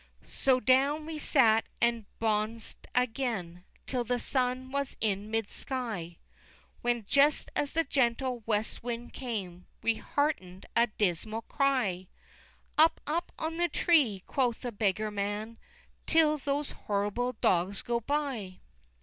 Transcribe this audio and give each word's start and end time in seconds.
XIII. 0.23 0.31
So 0.35 0.59
down 0.59 1.05
we 1.05 1.19
sat 1.19 1.65
and 1.79 2.05
bons'd 2.17 2.87
again 2.95 3.65
Till 3.85 4.03
the 4.03 4.17
sun 4.17 4.71
was 4.71 4.97
in 4.99 5.29
mid 5.29 5.51
sky, 5.51 6.17
When, 6.81 7.05
just 7.07 7.51
as 7.55 7.73
the 7.73 7.83
gentle 7.83 8.41
west 8.47 8.81
wind 8.81 9.13
came, 9.13 9.67
We 9.83 9.97
hearken'd 9.97 10.65
a 10.75 10.87
dismal 10.87 11.43
cry: 11.43 12.07
"Up, 12.79 12.99
up, 13.05 13.31
on 13.37 13.57
the 13.57 13.69
tree," 13.69 14.23
quoth 14.25 14.61
the 14.61 14.71
beggar 14.71 15.11
man, 15.11 15.59
"Till 16.07 16.39
those 16.39 16.71
horrible 16.71 17.33
dogs 17.33 17.83
go 17.83 17.99
by!" 17.99 18.57